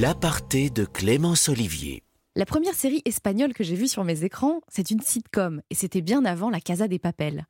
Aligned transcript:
L'aparté 0.00 0.70
de 0.70 0.84
Clémence 0.84 1.48
Olivier. 1.48 2.04
La 2.36 2.46
première 2.46 2.74
série 2.74 3.02
espagnole 3.04 3.52
que 3.52 3.64
j'ai 3.64 3.74
vue 3.74 3.88
sur 3.88 4.04
mes 4.04 4.22
écrans, 4.22 4.60
c'est 4.68 4.92
une 4.92 5.00
sitcom, 5.00 5.60
et 5.70 5.74
c'était 5.74 6.02
bien 6.02 6.24
avant 6.24 6.50
La 6.50 6.60
Casa 6.60 6.86
des 6.86 7.00
Papel. 7.00 7.46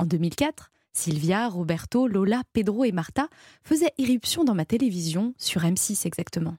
En 0.00 0.06
2004, 0.06 0.72
Sylvia, 0.92 1.48
Roberto, 1.48 2.08
Lola, 2.08 2.42
Pedro 2.52 2.82
et 2.82 2.90
Marta 2.90 3.28
faisaient 3.62 3.92
irruption 3.98 4.42
dans 4.42 4.56
ma 4.56 4.64
télévision, 4.64 5.32
sur 5.38 5.62
M6 5.62 6.04
exactement. 6.04 6.56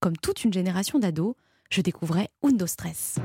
Comme 0.00 0.16
toute 0.16 0.42
une 0.42 0.52
génération 0.52 0.98
d'ados, 0.98 1.36
je 1.70 1.82
découvrais 1.82 2.30
Undo 2.42 2.66
Stress. 2.66 3.20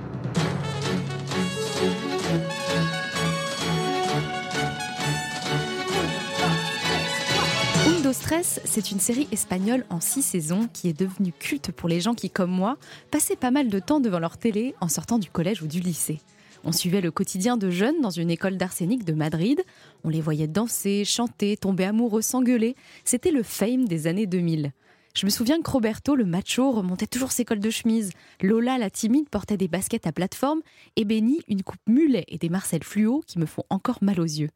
C'est 8.43 8.91
une 8.91 8.99
série 8.99 9.27
espagnole 9.31 9.85
en 9.89 10.01
six 10.01 10.21
saisons 10.21 10.67
qui 10.73 10.89
est 10.89 10.99
devenue 10.99 11.31
culte 11.31 11.71
pour 11.71 11.87
les 11.87 12.01
gens 12.01 12.13
qui, 12.13 12.29
comme 12.29 12.51
moi, 12.51 12.77
passaient 13.09 13.35
pas 13.35 13.51
mal 13.51 13.69
de 13.69 13.79
temps 13.79 13.99
devant 13.99 14.19
leur 14.19 14.37
télé 14.37 14.75
en 14.81 14.89
sortant 14.89 15.19
du 15.19 15.29
collège 15.29 15.61
ou 15.61 15.67
du 15.67 15.79
lycée. 15.79 16.19
On 16.63 16.71
suivait 16.71 17.01
le 17.01 17.11
quotidien 17.11 17.55
de 17.55 17.69
jeunes 17.69 18.01
dans 18.01 18.09
une 18.09 18.29
école 18.29 18.57
d'arsenic 18.57 19.05
de 19.05 19.13
Madrid. 19.13 19.63
On 20.03 20.09
les 20.09 20.19
voyait 20.19 20.47
danser, 20.47 21.05
chanter, 21.05 21.55
tomber 21.55 21.85
amoureux, 21.85 22.21
s'engueuler. 22.21 22.75
C'était 23.05 23.31
le 23.31 23.43
fame 23.43 23.87
des 23.87 24.07
années 24.07 24.27
2000. 24.27 24.71
Je 25.15 25.25
me 25.25 25.31
souviens 25.31 25.61
que 25.61 25.71
Roberto, 25.71 26.15
le 26.15 26.25
macho, 26.25 26.71
remontait 26.71 27.07
toujours 27.07 27.31
ses 27.31 27.45
cols 27.45 27.59
de 27.59 27.69
chemise. 27.69 28.11
Lola, 28.41 28.77
la 28.77 28.89
timide, 28.89 29.29
portait 29.29 29.57
des 29.57 29.69
baskets 29.69 30.07
à 30.07 30.11
plateforme. 30.11 30.61
Et 30.97 31.05
Benny, 31.05 31.39
une 31.47 31.63
coupe 31.63 31.79
mulet 31.87 32.25
et 32.27 32.37
des 32.37 32.49
marcelles 32.49 32.83
fluo 32.83 33.23
qui 33.25 33.39
me 33.39 33.45
font 33.45 33.63
encore 33.69 33.99
mal 34.01 34.19
aux 34.19 34.25
yeux. 34.25 34.49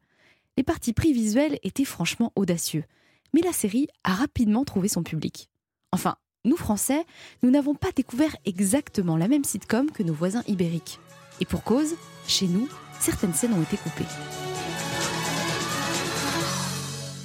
Les 0.58 0.64
parties 0.64 0.92
pris 0.92 1.12
visuels 1.14 1.58
étaient 1.62 1.86
franchement 1.86 2.32
audacieux. 2.36 2.84
Mais 3.34 3.40
la 3.42 3.52
série 3.52 3.88
a 4.04 4.14
rapidement 4.14 4.64
trouvé 4.64 4.88
son 4.88 5.02
public. 5.02 5.48
Enfin, 5.92 6.16
nous 6.44 6.56
Français, 6.56 7.04
nous 7.42 7.50
n'avons 7.50 7.74
pas 7.74 7.92
découvert 7.94 8.34
exactement 8.44 9.16
la 9.16 9.28
même 9.28 9.44
sitcom 9.44 9.90
que 9.90 10.02
nos 10.02 10.14
voisins 10.14 10.42
ibériques. 10.46 10.98
Et 11.40 11.44
pour 11.44 11.62
cause, 11.62 11.94
chez 12.26 12.46
nous, 12.46 12.68
certaines 12.98 13.34
scènes 13.34 13.54
ont 13.54 13.62
été 13.62 13.76
coupées. 13.76 14.04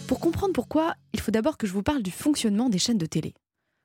Pour 0.07 0.19
comprendre 0.19 0.53
pourquoi, 0.53 0.95
il 1.13 1.19
faut 1.19 1.31
d'abord 1.31 1.57
que 1.57 1.65
je 1.65 1.73
vous 1.73 1.81
parle 1.81 2.03
du 2.03 2.11
fonctionnement 2.11 2.69
des 2.69 2.77
chaînes 2.77 2.97
de 2.97 3.05
télé. 3.05 3.33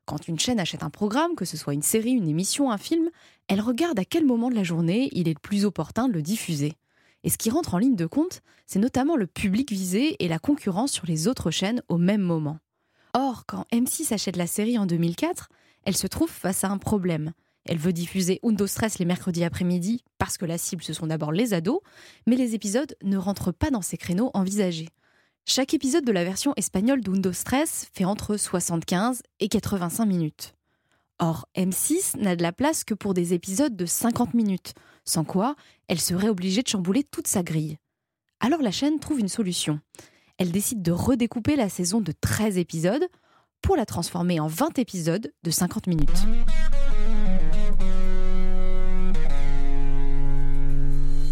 Quand 0.05 0.29
une 0.29 0.39
chaîne 0.39 0.61
achète 0.61 0.83
un 0.83 0.91
programme, 0.91 1.35
que 1.35 1.45
ce 1.45 1.57
soit 1.57 1.73
une 1.73 1.83
série, 1.83 2.11
une 2.11 2.29
émission, 2.29 2.71
un 2.71 2.79
film, 2.79 3.09
elle 3.49 3.61
regarde 3.61 3.99
à 3.99 4.05
quel 4.05 4.27
moment 4.27 4.51
de 4.51 4.55
la 4.55 4.65
journée 4.65 5.09
il 5.13 5.29
est 5.29 5.35
le 5.35 5.41
plus 5.41 5.65
opportun 5.65 6.09
de 6.09 6.13
le 6.13 6.23
diffuser. 6.23 6.75
Et 7.25 7.31
ce 7.31 7.39
qui 7.39 7.51
rentre 7.51 7.75
en 7.75 7.79
ligne 7.79 7.97
de 7.97 8.07
compte, 8.07 8.41
c'est 8.67 8.79
notamment 8.79 9.17
le 9.17 9.27
public 9.27 9.71
visé 9.71 10.17
et 10.25 10.29
la 10.29 10.39
concurrence 10.39 10.93
sur 10.93 11.07
les 11.07 11.29
autres 11.29 11.51
chaînes 11.51 11.83
au 11.89 11.99
même 11.99 12.23
moment. 12.23 12.59
Or, 13.13 13.45
quand 13.47 13.65
M6 13.73 14.13
achète 14.15 14.37
la 14.37 14.47
série 14.47 14.79
en 14.79 14.87
2004, 14.87 15.49
elle 15.85 15.97
se 15.97 16.07
trouve 16.07 16.31
face 16.31 16.65
à 16.65 16.69
un 16.69 16.79
problème. 16.79 17.33
Elle 17.65 17.79
veut 17.79 17.93
diffuser 17.93 18.41
Undo 18.43 18.67
Stress 18.67 18.99
les 18.99 19.05
mercredis 19.05 19.45
après-midi 19.45 20.03
parce 20.19 20.39
que 20.39 20.47
la 20.47 20.59
cible 20.59 20.83
ce 20.83 20.93
sont 20.93 21.07
d'abord 21.07 21.33
les 21.33 21.53
ados, 21.53 21.81
mais 22.27 22.37
les 22.37 22.55
épisodes 22.55 22.95
ne 23.03 23.17
rentrent 23.17 23.53
pas 23.53 23.71
dans 23.71 23.83
ces 23.83 23.97
créneaux 23.97 24.31
envisagés. 24.35 24.89
Chaque 25.47 25.75
épisode 25.75 26.05
de 26.05 26.13
la 26.13 26.25
version 26.25 26.53
espagnole 26.57 27.01
d'Undo 27.01 27.33
Stress 27.33 27.89
fait 27.93 28.05
entre 28.05 28.37
75 28.37 29.23
et 29.41 29.49
85 29.49 30.07
minutes. 30.07 30.55
Or, 31.23 31.47
M6 31.55 32.17
n'a 32.19 32.35
de 32.35 32.43
la 32.43 32.51
place 32.51 32.83
que 32.83 32.95
pour 32.95 33.13
des 33.13 33.35
épisodes 33.35 33.77
de 33.77 33.85
50 33.85 34.33
minutes, 34.33 34.73
sans 35.05 35.23
quoi 35.23 35.55
elle 35.87 36.01
serait 36.01 36.31
obligée 36.31 36.63
de 36.63 36.69
chambouler 36.69 37.05
toute 37.05 37.27
sa 37.27 37.43
grille. 37.43 37.77
Alors 38.41 38.63
la 38.63 38.71
chaîne 38.71 38.99
trouve 38.99 39.21
une 39.21 39.29
solution. 39.29 39.81
Elle 40.39 40.51
décide 40.51 40.81
de 40.81 40.93
redécouper 40.93 41.57
la 41.57 41.69
saison 41.69 42.01
de 42.01 42.13
13 42.19 42.57
épisodes 42.57 43.07
pour 43.61 43.77
la 43.77 43.85
transformer 43.85 44.41
en 44.41 44.47
20 44.47 44.79
épisodes 44.79 45.31
de 45.43 45.51
50 45.51 45.89
minutes. 45.89 46.09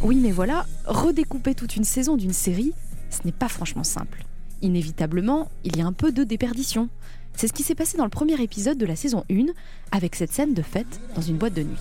Oui, 0.03 0.17
mais 0.17 0.33
voilà, 0.33 0.67
redécouper 0.85 1.55
toute 1.55 1.77
une 1.77 1.85
saison 1.85 2.19
d'une 2.19 2.35
série, 2.35 2.75
ce 3.09 3.21
n'est 3.25 3.33
pas 3.33 3.49
franchement 3.49 3.85
simple. 3.85 4.27
Inévitablement, 4.61 5.49
il 5.65 5.79
y 5.79 5.81
a 5.81 5.87
un 5.87 5.95
peu 5.95 6.13
de 6.13 6.25
déperdition. 6.25 6.91
C'est 7.39 7.47
ce 7.47 7.53
qui 7.53 7.63
s'est 7.63 7.77
passé 7.77 7.97
dans 7.97 8.03
le 8.03 8.11
premier 8.11 8.43
épisode 8.43 8.79
de 8.79 8.85
la 8.85 8.97
saison 8.97 9.23
1, 9.31 9.45
avec 9.93 10.17
cette 10.17 10.33
scène 10.33 10.55
de 10.55 10.63
fête 10.63 10.99
dans 11.15 11.23
une 11.23 11.37
boîte 11.37 11.55
de 11.55 11.63
nuit. 11.63 11.77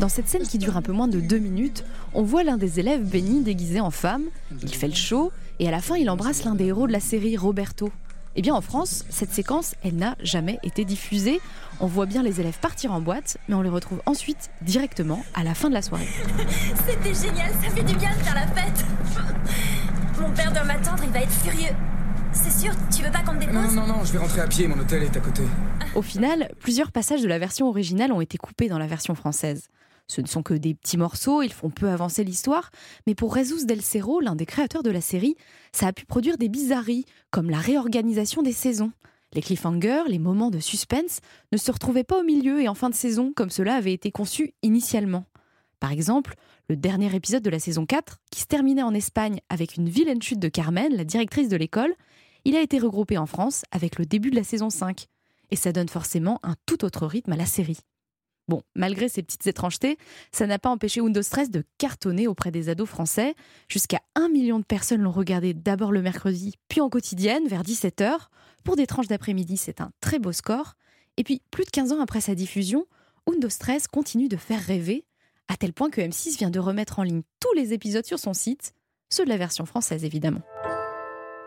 Dans 0.00 0.08
cette 0.08 0.26
scène 0.26 0.42
qui 0.42 0.58
dure 0.58 0.76
un 0.76 0.82
peu 0.82 0.90
moins 0.90 1.06
de 1.06 1.20
deux 1.20 1.38
minutes, 1.38 1.84
on 2.12 2.24
voit 2.24 2.42
l'un 2.42 2.56
des 2.56 2.80
élèves 2.80 3.04
Benny 3.04 3.44
déguisé 3.44 3.78
en 3.78 3.92
femme, 3.92 4.24
il 4.64 4.74
fait 4.74 4.88
le 4.88 4.94
show, 4.94 5.30
et 5.60 5.68
à 5.68 5.70
la 5.70 5.80
fin 5.80 5.94
il 5.94 6.10
embrasse 6.10 6.42
l'un 6.42 6.56
des 6.56 6.64
héros 6.64 6.88
de 6.88 6.92
la 6.92 6.98
série, 6.98 7.36
Roberto. 7.36 7.88
Eh 8.36 8.42
bien 8.42 8.54
en 8.54 8.60
France, 8.60 9.04
cette 9.10 9.32
séquence, 9.32 9.74
elle 9.82 9.96
n'a 9.96 10.16
jamais 10.22 10.60
été 10.62 10.84
diffusée. 10.84 11.40
On 11.80 11.86
voit 11.86 12.06
bien 12.06 12.22
les 12.22 12.40
élèves 12.40 12.58
partir 12.60 12.92
en 12.92 13.00
boîte, 13.00 13.38
mais 13.48 13.54
on 13.56 13.62
les 13.62 13.68
retrouve 13.68 14.00
ensuite 14.06 14.50
directement 14.62 15.24
à 15.34 15.42
la 15.42 15.54
fin 15.54 15.68
de 15.68 15.74
la 15.74 15.82
soirée. 15.82 16.06
C'était 16.86 17.14
génial, 17.14 17.50
ça 17.62 17.70
fait 17.70 17.82
du 17.82 17.94
bien 17.96 18.10
de 18.10 18.22
faire 18.22 18.34
la 18.34 18.46
fête. 18.46 18.84
Mon 20.20 20.30
père 20.30 20.52
doit 20.52 20.64
m'attendre, 20.64 21.02
il 21.04 21.10
va 21.10 21.22
être 21.22 21.32
furieux. 21.32 21.74
C'est 22.32 22.52
sûr, 22.52 22.72
tu 22.94 23.02
veux 23.02 23.10
pas 23.10 23.22
qu'on 23.22 23.34
te 23.34 23.40
dépose 23.40 23.54
Non, 23.54 23.86
non, 23.86 23.86
non, 23.86 24.04
je 24.04 24.12
vais 24.12 24.18
rentrer 24.18 24.40
à 24.40 24.46
pied, 24.46 24.68
mon 24.68 24.78
hôtel 24.78 25.02
est 25.02 25.16
à 25.16 25.20
côté. 25.20 25.42
Au 25.96 26.02
final, 26.02 26.50
plusieurs 26.60 26.92
passages 26.92 27.22
de 27.22 27.28
la 27.28 27.40
version 27.40 27.68
originale 27.68 28.12
ont 28.12 28.20
été 28.20 28.38
coupés 28.38 28.68
dans 28.68 28.78
la 28.78 28.86
version 28.86 29.16
française. 29.16 29.68
Ce 30.10 30.20
ne 30.20 30.26
sont 30.26 30.42
que 30.42 30.54
des 30.54 30.74
petits 30.74 30.96
morceaux, 30.96 31.40
ils 31.40 31.52
font 31.52 31.70
peu 31.70 31.88
avancer 31.88 32.24
l'histoire, 32.24 32.72
mais 33.06 33.14
pour 33.14 33.32
Jesus 33.36 33.64
Del 33.64 33.80
Cerro, 33.80 34.18
l'un 34.18 34.34
des 34.34 34.44
créateurs 34.44 34.82
de 34.82 34.90
la 34.90 35.00
série, 35.00 35.36
ça 35.70 35.86
a 35.86 35.92
pu 35.92 36.04
produire 36.04 36.36
des 36.36 36.48
bizarreries, 36.48 37.04
comme 37.30 37.48
la 37.48 37.60
réorganisation 37.60 38.42
des 38.42 38.52
saisons. 38.52 38.90
Les 39.34 39.40
cliffhangers, 39.40 40.02
les 40.08 40.18
moments 40.18 40.50
de 40.50 40.58
suspense, 40.58 41.20
ne 41.52 41.56
se 41.56 41.70
retrouvaient 41.70 42.02
pas 42.02 42.18
au 42.18 42.24
milieu 42.24 42.60
et 42.60 42.66
en 42.66 42.74
fin 42.74 42.90
de 42.90 42.94
saison, 42.96 43.32
comme 43.32 43.50
cela 43.50 43.76
avait 43.76 43.92
été 43.92 44.10
conçu 44.10 44.52
initialement. 44.64 45.26
Par 45.78 45.92
exemple, 45.92 46.34
le 46.68 46.74
dernier 46.74 47.14
épisode 47.14 47.44
de 47.44 47.50
la 47.50 47.60
saison 47.60 47.86
4, 47.86 48.18
qui 48.32 48.40
se 48.40 48.46
terminait 48.46 48.82
en 48.82 48.94
Espagne 48.94 49.38
avec 49.48 49.76
une 49.76 49.88
vilaine 49.88 50.20
chute 50.20 50.40
de 50.40 50.48
Carmen, 50.48 50.92
la 50.92 51.04
directrice 51.04 51.48
de 51.48 51.56
l'école, 51.56 51.94
il 52.44 52.56
a 52.56 52.62
été 52.62 52.80
regroupé 52.80 53.16
en 53.16 53.26
France 53.26 53.62
avec 53.70 53.96
le 53.96 54.06
début 54.06 54.30
de 54.30 54.36
la 54.36 54.44
saison 54.44 54.70
5. 54.70 55.06
Et 55.52 55.56
ça 55.56 55.70
donne 55.70 55.88
forcément 55.88 56.40
un 56.42 56.56
tout 56.66 56.84
autre 56.84 57.06
rythme 57.06 57.30
à 57.30 57.36
la 57.36 57.46
série. 57.46 57.78
Bon, 58.48 58.62
malgré 58.74 59.08
ces 59.08 59.22
petites 59.22 59.46
étrangetés, 59.46 59.96
ça 60.32 60.46
n'a 60.46 60.58
pas 60.58 60.70
empêché 60.70 61.00
Windows 61.00 61.22
Stress 61.22 61.50
de 61.50 61.64
cartonner 61.78 62.26
auprès 62.26 62.50
des 62.50 62.68
ados 62.68 62.88
français. 62.88 63.34
Jusqu'à 63.68 64.00
un 64.16 64.28
million 64.28 64.58
de 64.58 64.64
personnes 64.64 65.02
l'ont 65.02 65.12
regardé 65.12 65.54
d'abord 65.54 65.92
le 65.92 66.02
mercredi, 66.02 66.54
puis 66.68 66.80
en 66.80 66.88
quotidienne, 66.88 67.46
vers 67.46 67.62
17h. 67.62 68.28
Pour 68.64 68.76
des 68.76 68.86
tranches 68.86 69.06
d'après-midi, 69.06 69.56
c'est 69.56 69.80
un 69.80 69.92
très 70.00 70.18
beau 70.18 70.32
score. 70.32 70.74
Et 71.16 71.22
puis, 71.22 71.42
plus 71.50 71.64
de 71.64 71.70
15 71.70 71.92
ans 71.92 72.00
après 72.00 72.20
sa 72.20 72.34
diffusion, 72.34 72.86
Windows 73.26 73.48
Stress 73.48 73.86
continue 73.86 74.28
de 74.28 74.36
faire 74.36 74.60
rêver, 74.60 75.04
à 75.48 75.56
tel 75.56 75.72
point 75.72 75.90
que 75.90 76.00
M6 76.00 76.38
vient 76.38 76.50
de 76.50 76.58
remettre 76.58 76.98
en 76.98 77.02
ligne 77.02 77.22
tous 77.40 77.52
les 77.54 77.72
épisodes 77.72 78.04
sur 78.04 78.18
son 78.18 78.32
site, 78.32 78.72
ceux 79.10 79.24
de 79.24 79.28
la 79.28 79.36
version 79.36 79.66
française 79.66 80.04
évidemment. 80.04 80.42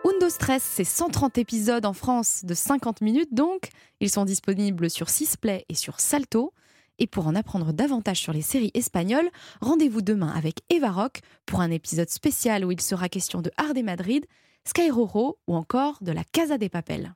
Windows 0.06 0.30
Stress, 0.30 0.64
c'est 0.64 0.84
130 0.84 1.38
épisodes 1.38 1.86
en 1.86 1.94
France 1.94 2.44
de 2.44 2.54
50 2.54 3.02
minutes 3.02 3.34
donc. 3.34 3.70
Ils 4.02 4.10
sont 4.10 4.25
disponibles 4.25 4.90
sur 4.90 5.10
Sisplay 5.10 5.66
et 5.70 5.75
sur 5.75 6.02
Salto. 6.02 6.54
Et 7.00 7.08
pour 7.08 7.28
en 7.28 7.36
apprendre 7.36 7.74
davantage 7.74 8.20
sur 8.20 8.34
les 8.34 8.42
séries 8.42 8.72
espagnoles, 8.74 9.30
rendez-vous 9.62 10.02
demain 10.02 10.31
avec 10.36 10.59
Eva 10.70 10.92
Rock 10.92 11.22
pour 11.46 11.62
un 11.62 11.72
épisode 11.72 12.09
spécial 12.09 12.66
où 12.66 12.72
il 12.72 12.81
sera 12.81 13.09
question 13.09 13.42
de 13.42 13.52
Ard 13.58 13.74
Madrid, 13.84 14.26
Sky 14.66 14.90
Roro 14.90 15.38
ou 15.48 15.56
encore 15.56 15.98
de 16.02 16.12
la 16.12 16.24
Casa 16.24 16.58
des 16.58 16.70
Papel. 16.70 17.14